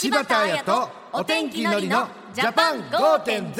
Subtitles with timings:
[0.00, 3.52] 柴田彩とお天気のりのジャパン5.0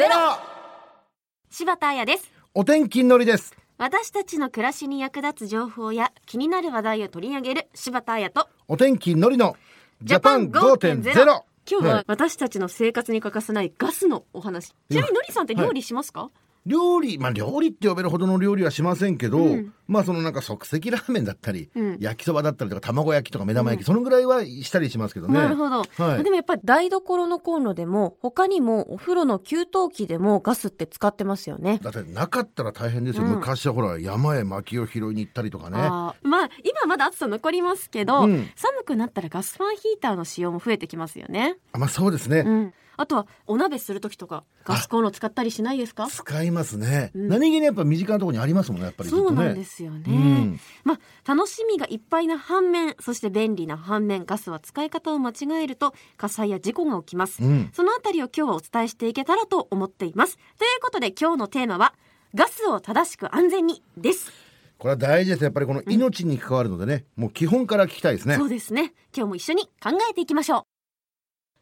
[1.50, 2.32] 柴田彩です。
[2.54, 3.54] お天気のりです。
[3.76, 9.54] 私たちの暮らしに役立つ情報や気になる話題を取り上げる柴田彩とお天気のりの
[10.02, 14.68] ジャパン5.0今日は私たちの生活に欠かせないガスのお話。
[14.68, 16.30] ちなみにのりさんって料理しますか、
[16.64, 21.96] 料理まあ料理って呼べるほどの料理はしませんけど、うんまあそのなんか即席ラーメンだったり、うん。
[21.98, 25.34] 焼きそばだったりとか卵焼きとか目玉焼き、そのぐらいはしたりしますけどね。
[25.34, 26.24] なるほど、はい。
[26.24, 31.80] でもやっぱり台所のコンロでも他にもお風呂の給湯器でもガスって使ってますよね。
[31.82, 33.30] だってなかったら大変ですよ、うん。
[33.32, 35.78] 昔はほら山へ薪を拾いに行ったりとかね。
[35.80, 36.28] あー。
[36.28, 38.48] まあ今まだ暑さ残りますけど、うん。
[38.54, 41.56] 寒くなったらガスファンヒーターの使用も増えてきますよね。
[41.72, 42.74] あまあそうですね、うん。
[42.96, 46.06] あとはお鍋する時とかガスコンロ使ったりしないですか？
[46.08, 47.28] 使いますね、うん。
[47.28, 49.36] 何気にやっぱ身近なところにありますもんねやっぱりずっとね。
[49.36, 50.60] そうなんですよね、うん。
[50.84, 57.70] まあ楽しみがいっぱいな反面そして便利な反面ガスは使い方を間違えると火災や事故が起きます、うん。
[57.72, 60.36] そのあたりを今日はお伝えしていけたらと思っています。
[60.36, 61.94] ということで今日のテーマは
[62.34, 64.30] ガスを正しく安全にです、
[64.78, 65.44] これは大事です。
[65.44, 68.36] やっぱりこの命に関わるのでね、もう基本から聞きたいですね。
[68.36, 68.94] そうですね。
[69.14, 70.62] 今日も一緒に考えていきましょう。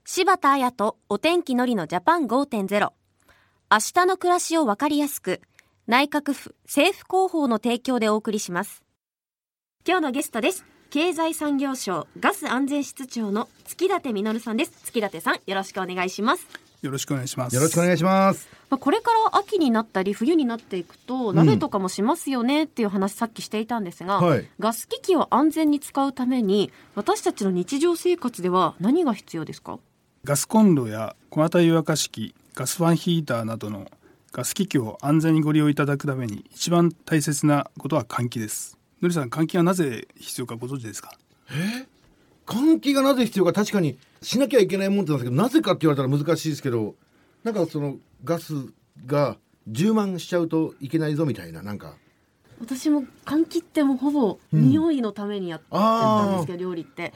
[0.04, 2.92] 柴田彩とお天気のりのジャパン5.0
[3.70, 5.42] 明日の暮らしをわかりやすく
[5.88, 8.82] 内閣府政府広報の提供でお送りします。
[9.86, 10.66] 今日のゲストです。
[10.90, 14.72] 経済産業省ガス安全室長の月立実さんです。
[14.84, 16.46] 月立さんよろしくお願いします。
[16.82, 17.56] よろしくお願いします。
[17.56, 18.50] よろしくお願いします。
[18.68, 24.46] まあこれから秋になったり冬になっていくと鍋とかもしますよねっていう話さっきしていたんですが、はい。
[24.58, 29.78] ガス機器を安全に使うために私たちの日常生活では何が必要ですか？
[30.22, 33.90] ガスコンロや小型湯沸かし器、ガスファンヒーターなどの
[34.32, 38.78] ガス機器を安全にご利用いただくために一番大切なことは換気です。
[39.00, 41.12] のりさん、換気がなぜ必要かご存知ですか？
[42.46, 46.94] 換気がなぜ必要か確かにしなきゃいけないもんってなんですけどなぜかって言われたら難しいですけど
[47.44, 48.54] なんかそのガス
[49.06, 51.94] が充満しちゃうといけないぞみたいななんか。
[52.60, 57.12] 私も換気ってもうほぼ匂いのためにやってたんですけど、料理って、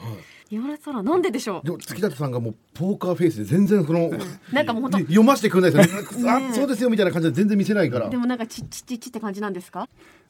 [0.49, 8.09] 言われたらなんででしょでも月立さんがもうポーカーフェイスで全然その、うなんかもう本当読ませてくれないですよ、ね、あそうですよみたいな感じで全然見せないから。
[8.09, 9.89] でもなんかチッチッチッチって感じなんですか？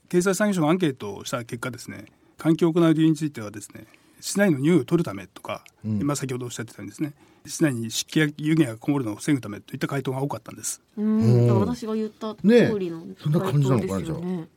[0.10, 2.06] 経済産業省がアンケートをした結果ですね、
[2.38, 3.86] 換気を行う理由についてはですね、
[4.20, 7.14] 室内の匂いを取るためとか、今先ほどおっしゃってたようにですね、
[7.46, 10.82] 室内に湿気や湯気がこもるのを防ぐためといった回答が多かったんです。
[10.98, 11.48] うん。
[11.48, 12.42] だから私が言った通
[12.80, 13.22] りのねえ。
[13.22, 14.48] そんな感じなのかな回答ですよね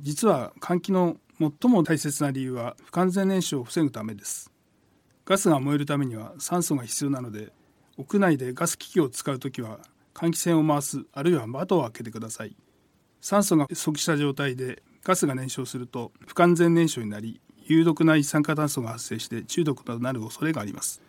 [0.00, 4.50] 実は換気の最も大切な理由は不完全燃焼を防ぐためです。
[5.24, 7.52] ガスが燃えるためには酸素が必要なので
[7.96, 9.78] 屋内でガス機器を使うときは
[10.12, 12.56] 換気扇を回すあるいは窓を開けてください。
[13.20, 21.00] 酸素が不足した状態でガスが燃焼すると不完全燃焼になり有毒な一酸化炭素が発生して中毒となる恐れがあります。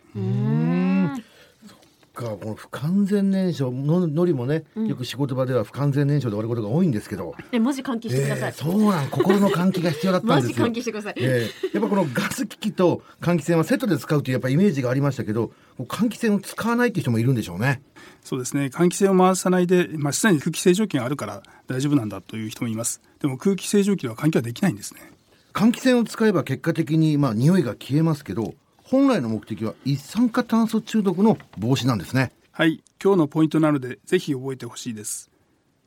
[2.15, 10.65] かこの不完全燃焼ののりもね、よく仕事場では不完全燃焼で終わることが多いんですけど、えマジ換気してください、えーそうなん心の換気が必要だったんですよ。
[10.67, 17.81] 換気してください、ええやっぱこのガス機器と換気扇はセットで使うというやっぱイメージがありましたけど換気扇を使わないっていう人もいるんでしょうね。
[18.23, 18.65] そうですね。
[18.65, 23.01] 換気扇を回さないで、まあ、室内に空気清浄機があるから大丈夫なんだという人もいます。
[23.19, 25.11] でも空気清浄機では換気はできないんですね。
[25.53, 28.55] 換気扇を使えば結果的にまあ匂いが消えますけど
[28.85, 35.29] 本来の目的は一酸化炭素中毒の防止なんですねはい、今日のポイントなのでぜひ覚えてほしいです。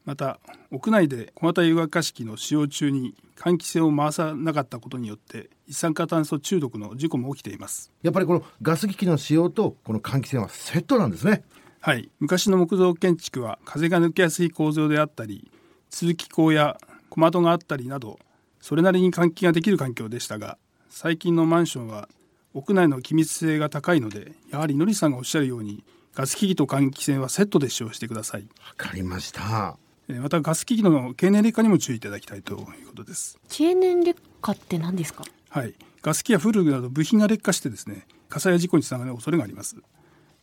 [0.04, 0.38] また
[0.70, 7.90] 屋内で小型湯沸かし器の使用中に換気扇を回さなかったことによって一酸化炭素中毒の事故も起きています。
[8.02, 11.42] やっぱりこのガス機器の使用とこの換気扇はセットなんですね
[11.80, 15.50] はい、昔の木造建築は風が抜けやすい構造であったり
[15.88, 16.76] 通気口や
[17.08, 18.18] 小窓があったりなど
[18.60, 20.58] それなりに換気ができる環境でしたが
[20.90, 22.08] 最近のマンションは
[22.54, 28.42] 屋内の気密性が高いのでやはりのりさんがおっしゃるようにガス機器と換気扇はセットで使用してください。
[28.42, 29.76] わかりました
[30.08, 33.38] えーまたガス機器の経年劣化にも注意いただきたいということです。
[33.50, 35.22] 経年劣化って何ですか？
[35.50, 39.76] はい、ガス機や古具など部品が劣化してですね火災や事故につながる恐れがあります。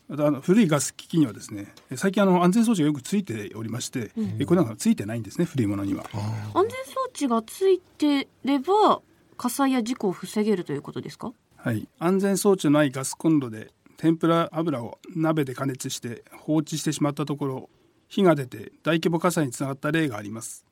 [0.08, 6.06] またあの古いガス機器にはですねえ最近あの安全装置がよくついておりまして、えこれなんかついてないんですね古いものには。
[6.54, 9.01] 安全装置がついてれば
[9.36, 11.34] 火災や事故を防げるということですか？
[11.65, 17.69] はい、安全装置のないガスコンロで天ぷら油を鍋で加熱して放置してしまったところ
[18.07, 20.63] 火が出て大規模火災につながった例があります。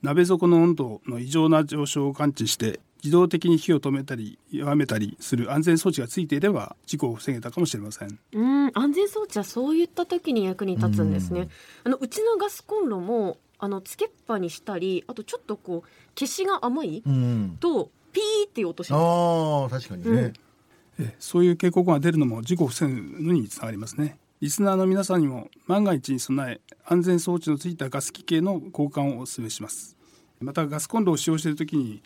[0.00, 8.18] 鍋底の温度の異常な上昇を感知して自動的に火を止めたり弱めたりする安全装置がついていれば事故を防げたかもしれません。
[8.32, 11.50] うん安全装置はそういった時に役に立つんですね。
[11.84, 15.88] あのうちのガスコンロもあのつけっぱにしたりあとちょっとこう
[16.18, 17.58] 消しが甘いうん。
[17.60, 19.00] とピーっていう音します。
[19.00, 20.32] ああ確かにね、
[20.98, 24.18] えそういう警告が出るのも事故を防ぐのにつながりますね。
[24.40, 29.96] リスナーの皆さんにも万が一に備え安全装置のついたガス機系の交換をお勧めします。
[30.40, 32.02] またガスコンロを使用している時に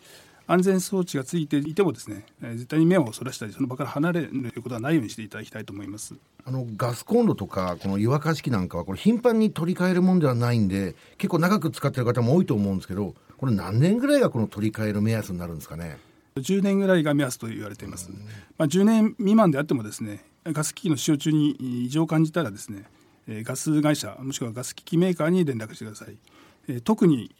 [0.46, 6.14] 安全装置がついていてもですね絶対に目をそらしたりその場から離れるということはないようにしていただきたいと思います。
[6.44, 15.98] あのガスコンロとかこの湯沸かし器なんかはこれ頻繁に取り替えるもんではないんで結構長く使ってる方も多いと思うんですけどこれ何年ぐらいがこの取り替える目安になるんですかね
[16.36, 18.10] ？10年ぐらいが目安と言われています、
[18.58, 21.50] まあ、10年未満であってもですねガス機器の使用中に
[21.86, 22.84] 異常を感じたらですね
[23.42, 26.16] ガス会社もしくはガス機器メーカーに連絡してください。
[26.82, 27.30] 特に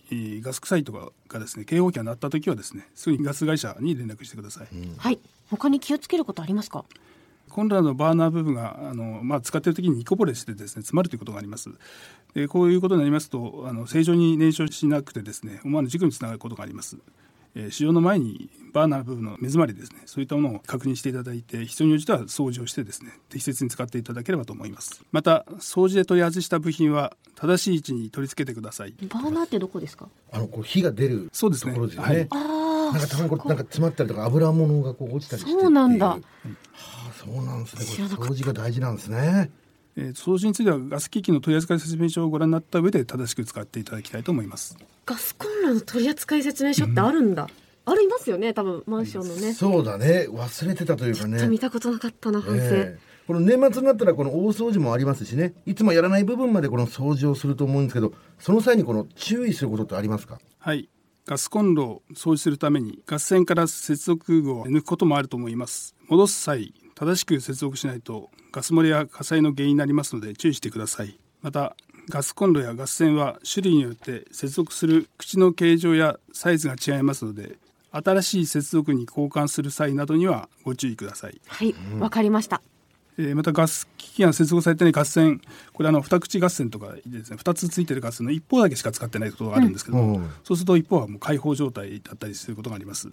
[0.40, 5.18] ガス臭いとかがですね警報器が鳴った時はですねすぐにガス会社に連絡してください、うん、はい。
[5.50, 6.84] 他に気をつけることありますか？
[7.48, 11.70] コンロのバーナー部分があの、まあ、使っている時に煮こぼれしてですね詰まるということがあります。
[12.34, 16.96] でこういうことになりますとあの正常に燃焼しなくてですね思わぬ事故につながることがあります。
[17.58, 25.02] え使用の前にバーナー部分の目詰まりですねそういったものを確認していただいて必要に応じては掃除をしてですね適切に使っていただければと思います。
[25.10, 28.94] また掃除で取り外した部品は正しい位置に取り付けてください。
[29.08, 30.08] バーナーってどこですか？
[30.32, 31.72] あのこう火が出るそうですね。
[31.72, 38.08] ところですよね、はい、なんかたまにこうなんか詰まったりとか油物がこう落ちたりしてそうなんだ、はあ、そうなんですね。
[38.16, 39.50] これ掃除が大事なんですね。
[39.96, 44.76] えー、掃除についてはガス機器の取扱説明書をご覧になった上で正しく使っていただきたいと思います。
[45.06, 47.48] ガスコンロの取扱説明書ってあるんだ、うん
[47.88, 49.54] ありますよね多分マンションのね。
[49.54, 50.26] そうだね。
[50.28, 51.46] 忘れてたというかね。
[51.46, 55.54] 見たことなかったな反省、えー、この年末になったらこの大掃除もありますしね。
[55.66, 60.40] いつもやらない部分までこの掃除をすると思うんですけどその際にこの注意することってありますか？
[60.58, 60.88] はい。
[61.26, 65.94] ガスコンロを掃除するためにガス線から接続具を抜くこともあると思います。
[66.08, 71.76] 戻す際正しく接続しないとガス漏れや火災の原因になりますので注意してくださいまた
[72.08, 77.58] ガスコンロやガス栓は種類によって接続する口の形状やサイズが違いますので
[77.92, 81.40] 新しい接続に交換する際などにはご注意ください。
[81.46, 82.60] はい、わ、かりました。
[83.18, 85.40] えー、またガス機器が接続されてないガス線
[85.72, 93.08] これあの二口ガス線とかですね二つついてるガスの一方だけしか使ってないことがあるんですけども、うん、そうすると一方はもう開放状態だったりすることがあります。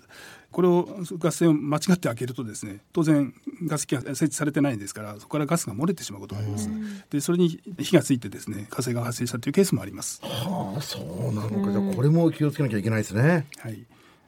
[0.52, 3.34] これをガス線を間違って開けるとですね当然
[3.66, 10.22] ガス機が設置されてないんですからそこからガスが漏れてしまうことがあります、うん、でそれに火がついてですね火災が発生したというケースもあります。
[10.24, 13.48] はあそうなのか、じゃこれも気をつけなきゃいけないですね。
[13.58, 13.84] はい。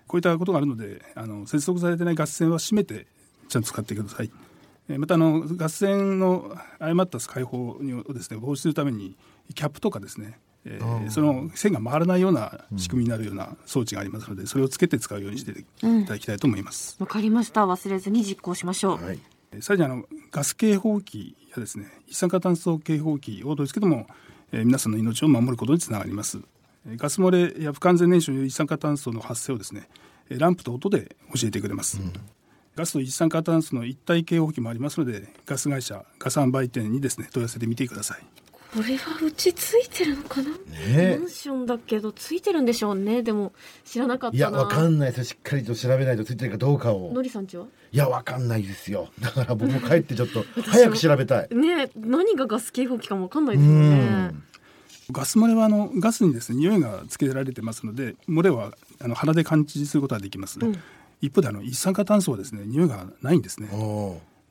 [0.08, 3.08] こういったことがあるのであの接続されてないガス線は閉めて
[3.50, 4.32] ちゃんと使ってください。
[4.88, 9.16] またあのガス線の誤った解放をですね防止するために
[9.56, 16.98] キャップとかですね、えー、その線が回らないような仕組みになるような装置がありますので、それをつけて使うようにしていただきたいと思います。
[17.00, 17.66] わ、うん、かりました。
[17.66, 19.04] 忘れずに実行しましょう。
[19.04, 19.20] はい、
[19.60, 24.08] さらにあのガス警報器やですね一酸化炭素警報器を取り付けても、
[24.52, 26.40] えー、皆さんの命を守ることにつながります。
[26.98, 29.90] ガス漏れや不完全燃焼による一酸化炭素の発生をですね
[30.30, 32.14] ランプと音で教えてくれます、うん、
[32.76, 38.20] ガスと一酸化炭素の一体警報器もありますのでガス会社ガス販売店にですね問い合わせてみてください。
[38.76, 43.24] これはうちついてるのかな、ね、マンションだけどついてるんでしょうね。
[43.24, 43.54] でも
[43.86, 45.26] 知らなかったいやわかんないです。
[45.30, 47.14] しっかりと調べないとついてるかどうかを。
[47.14, 47.68] のりさんちは？
[47.94, 49.08] いやわかんないですよ。
[49.22, 51.48] だから僕も帰ってちょっと早く調べたい。
[51.56, 54.36] ね何がガス警報器かもわかんないですよね。
[55.12, 60.82] ガス漏れはあのガスにですね匂いがつけられてますので漏れはあの鼻で感知することができます、うん、
[61.22, 63.70] 一方であの一酸化炭素はですね匂いがないんですね。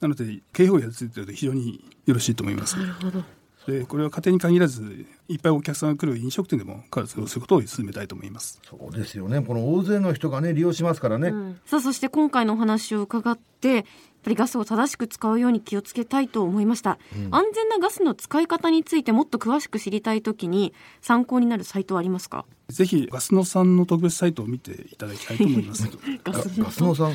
[0.00, 2.76] なので警報がついてると非常によろしいと思います。
[2.76, 3.24] なるほど
[3.66, 8.60] でこれは家庭に限らずいっぱいお客さんが来る飲食店でも活用することを進めたいと思います。
[8.68, 9.40] そうですよね。
[9.40, 13.84] この大勢の人がね利用しますからね、うん、さあそして今回のお話を伺ってやっ
[14.24, 22.46] ぱりガスを正しく使うように気をつけたいと思いました、うん、安全なガスの使い方についてもっと詳しく知りたいときに参考になるサイトはありますか？
[22.68, 25.88] ぜひガスノさんの特別サイトを見ていただきたいと思います。
[26.24, 26.34] ガ
[26.70, 27.12] スノさん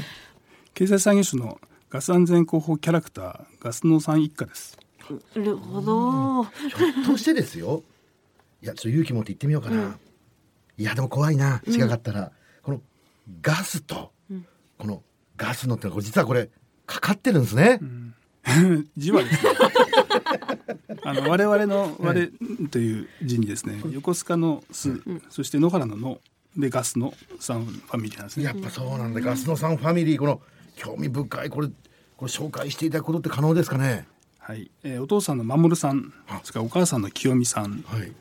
[0.74, 4.78] 経済産業省のガス安全広報キャラクターガスノさん一家です
[5.36, 6.44] なるほど。
[6.44, 7.84] ひょっとしてですよ。
[8.62, 9.76] いや、ちょっと勇気持って言ってみようかな。
[9.76, 9.96] うん、
[10.78, 11.62] いや、でも怖いな。
[11.68, 12.32] 違かったら、うん、
[12.64, 12.82] この
[13.42, 14.12] ガスと、
[14.78, 15.04] この
[15.38, 16.50] ガスのって実はこれ
[16.86, 17.80] かかってるんですね。
[18.98, 19.52] 字はですね。
[21.04, 22.32] あの我々の我
[22.72, 26.20] という字にですね、横須賀の巣、そして野原の野
[26.58, 28.46] でガスのさんファミリーなんですね。
[28.46, 29.22] やっぱそうなんだ。
[29.22, 30.42] ガスのさんファミリーこの
[30.76, 31.68] 興味深いこれ
[32.18, 34.08] これ紹介していただくことって可能ですかね？
[34.50, 38.12] はい、えー、お父さんの守さんそれからお母さんの清美さん、はい、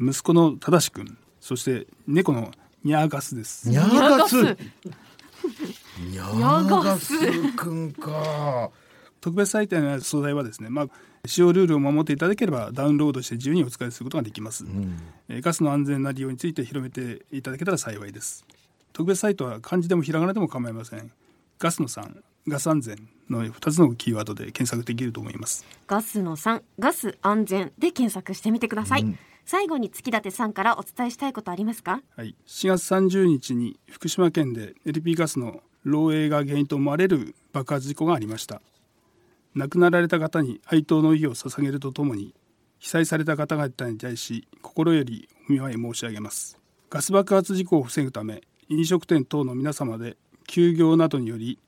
[0.00, 1.18] 息子の正君。
[1.42, 3.68] そして猫のニャーガスです。
[3.68, 4.36] ニャーガス？
[4.40, 7.52] ニャーガス。
[7.52, 8.70] くんか。
[9.20, 10.88] 特別採点の素材はですね、まあ、
[11.26, 14.98] 使用ルールを守っていただければダウンロードして自由にお使いすることができます、うん、
[15.28, 18.46] えー、ガスの安全な利用について広めていただけたら幸いです。
[18.94, 21.12] 特別サイトは漢字でもひらがなでも構いません
[21.58, 25.64] ガスの3ガス安全の2つのキーワードで検索できると思います。
[25.86, 32.02] ガスの3ガス安全で検索してみてください、うん、最後に月立さんからお伝えしたいことありますか？
[32.16, 32.34] はい。
[32.46, 38.60] 7月30日に福島県で LP ガスの漏洩が原因と思われる爆発事故がありました。
[39.54, 42.34] 亡くなられた方に哀悼の意を捧げるとともに
[42.78, 46.58] 被災された方々に対し心よりお見舞い申し上げます。
[46.90, 50.16] ガス爆発事故を防ぐため飲食店等の皆様で
[50.46, 51.58] 休業などにより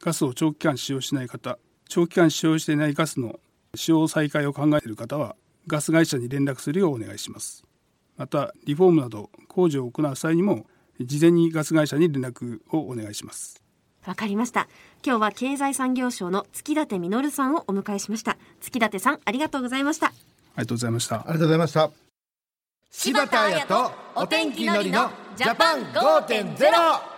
[0.00, 3.38] ガスを長期間使用しない方長期間使用していないガスの
[3.74, 7.64] 使用再開を考えている方はガス会社に連絡するようお願いします。
[8.16, 10.66] またリフォームなど工事を行う際にも
[11.00, 13.62] 事前にガス会社に連絡をお願いします。
[14.06, 14.68] わかりました。
[15.04, 18.36] 今日は経済産業省の月立実さんをお迎えしました。
[18.60, 20.06] 月立さんありがとうございました。
[20.06, 20.10] あ
[20.58, 21.16] りがとうございました。
[21.16, 21.90] ありがとうございました。
[22.90, 27.15] 柴田彩とお天気のりのジャパン5.0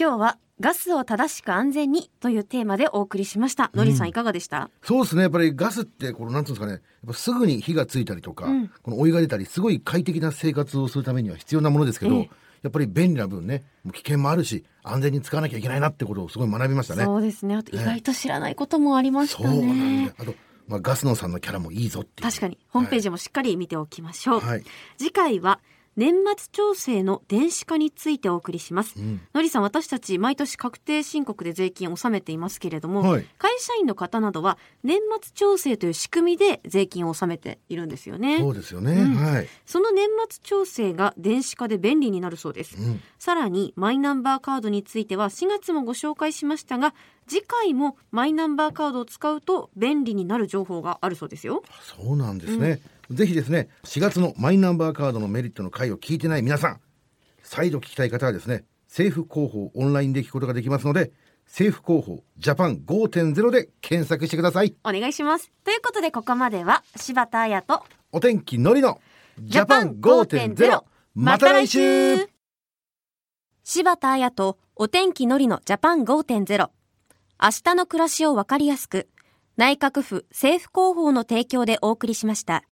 [0.00, 3.70] 今日はガスを正しく安全にというテーマでお送りしました。
[3.74, 4.70] のりさんいかがでした？
[4.82, 5.20] そうですね。
[5.20, 12.28] やっぱりガスって、この、なんていうんですかね、やっぱすぐに火がついたりとか、うん、このお湯が出たり、すごい快適な生活をするためには必要なものですけど、えー、
[12.62, 17.04] やっぱり便利な分ね、もう危険もあるし、安全に使わなきゃいけないなってことをすごい学びましたね。
[17.04, 17.56] そうですね。
[17.56, 19.48] あと意外と知らないこともありましたね。
[19.54, 20.14] そうなんだ。
[20.18, 20.34] あと、
[20.66, 24.64] まあ、ガスノさんのキャラもいいぞって確かにホームページもしっかり見ておきましょう、はい、
[24.96, 25.60] 次回は
[26.00, 38.38] 年末調整の電子化についてお送りします、うん、のりさん私たち毎年確定申告で税金を納めていますけれども、はい、会社員の方などは年末調整という仕組みで税金を納めているんですよね。
[38.38, 39.48] そうですよね、うん、はい。
[39.66, 46.94] その年末調整が電子化で便利になるそうです、うん、さらにマイナンバーカードについては4月もご紹介しましたが
[47.30, 51.62] 次回もマイナンバーカードを使うと便利になる情報があるそうですよ。
[51.80, 56.80] そうなんですね、うん、ぜひですね4月のマイナンバーカードのメリットの回を聞いてない皆さん
[57.44, 61.12] 再度聞きたい方はですね政府広報オンラインで聞くことができますので
[61.46, 64.74] 政府広報ジャパン5.0で検索してください。
[64.82, 65.52] お願いします。
[65.62, 69.00] ということでここまでは柴田彩とお天気のりの
[69.38, 70.82] ジャパン5.0
[71.14, 72.28] また来週。
[73.62, 76.70] 柴田彩とお天気のりのジャパン5.0
[77.42, 79.08] 明日の暮らしをわかりやすく、
[79.56, 82.64] 内閣府政府広報の提供でお送りしました。